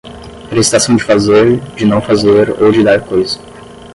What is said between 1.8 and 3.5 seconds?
não fazer ou de dar coisa